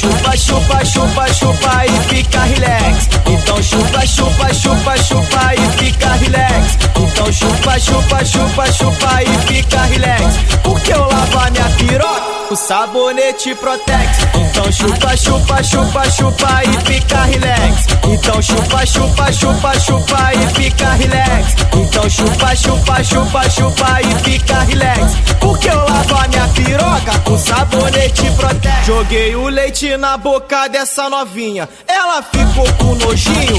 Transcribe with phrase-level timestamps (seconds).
[0.00, 3.08] chupa, chupa, chupa, chupa e fica relax.
[3.26, 6.78] Então chupa, chupa, chupa, chupa e fica relax.
[6.96, 10.38] Então chupa, chupa, chupa, chupa e fica relax.
[10.62, 14.18] Porque eu lavo a minha piroca o sabonete Protex.
[14.34, 17.86] Então chupa, chupa, chupa, chupa e fica relax.
[18.04, 21.54] Então chupa, chupa, chupa, chupa e fica relax.
[22.00, 25.16] Então chupa, chupa, chupa, chupa e fica relax.
[25.38, 28.86] Porque eu lavo a minha piroca com sabonete Protex.
[28.86, 31.68] Joguei o leite na boca dessa novinha.
[31.86, 33.58] Ela ficou com nojinho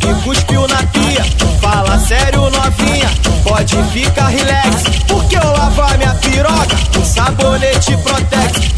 [0.00, 1.26] e cuspiu na pia.
[1.60, 3.10] Fala sério, novinha,
[3.42, 4.84] pode ficar relax.
[5.06, 8.74] Porque eu lavo a minha piroca com sabonete Protex.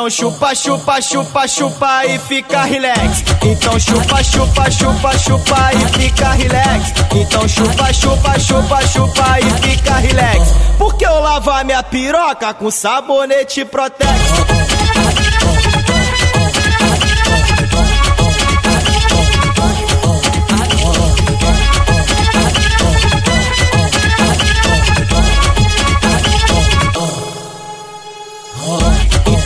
[0.00, 3.22] Então chupa, chupa, chupa, chupa e fica relax.
[3.44, 6.94] Então chupa, chupa, chupa, chupa e fica relax.
[7.14, 10.52] Então chupa, chupa, chupa, chupa e fica relax.
[10.78, 14.08] Porque eu lavo a minha piroca com sabonete Protex.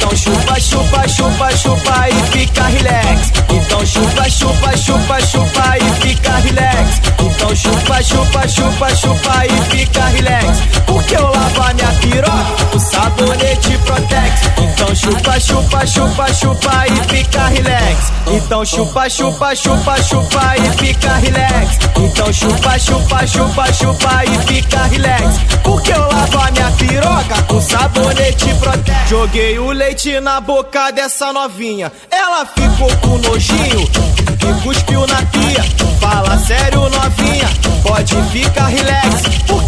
[0.05, 3.33] Então chupa, chupa, chupa, chupa e fica relax.
[3.49, 7.01] Então chupa, chupa, chupa, chupa e fica relax.
[7.19, 10.61] Então chupa, chupa, chupa, chupa e fica relax.
[10.85, 14.41] Porque eu lavo a minha piroca, o sabonete Protex.
[14.59, 18.13] Então chupa, chupa, chupa, chupa e fica relax.
[18.27, 21.79] Então chupa, chupa, chupa, chupa e fica relax.
[21.97, 25.39] Então chupa, chupa, chupa, chupa e fica relax.
[25.63, 29.09] Porque eu lavo a minha piroca com sabonete Protex.
[29.09, 31.91] Joguei o leite na boca dessa novinha.
[32.11, 35.65] Ela ficou com nojinho e cuspiu na pia.
[36.01, 37.49] Fala sério, novinha,
[37.83, 39.23] pode ficar relax.
[39.47, 39.64] Porque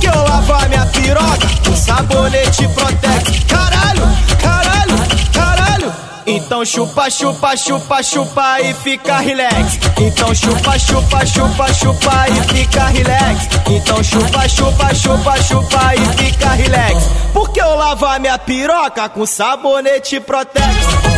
[6.27, 9.79] Então chupa, chupa, chupa, chupa e fica relax.
[9.97, 13.49] Então chupa, chupa, chupa, chupa e fica relax.
[13.71, 17.05] Então chupa, chupa, chupa, chupa e fica relax.
[17.33, 21.16] Porque eu lavo a minha piroca com sabonete Protex.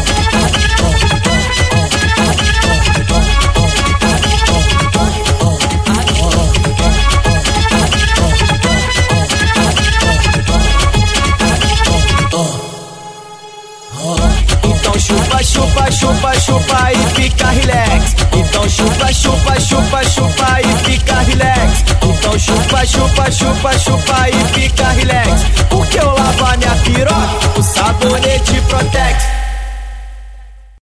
[14.98, 18.16] Então chupa, chupa, chupa, chupa e fica relax.
[18.32, 19.97] Então chupa, chupa, chupa, chupa